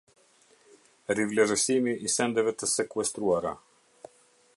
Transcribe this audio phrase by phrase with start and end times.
[1.19, 3.53] Rivlerësimi i sendeve të sekuestruara.